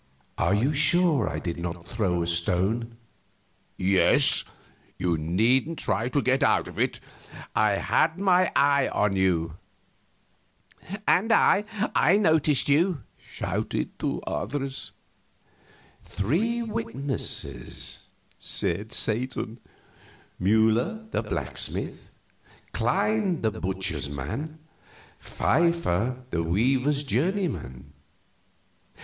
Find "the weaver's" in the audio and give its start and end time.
26.31-27.03